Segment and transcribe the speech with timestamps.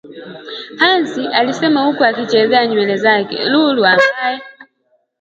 [0.77, 4.41] Hasani alisema huku akizichezea nywele zake Lulu ambaye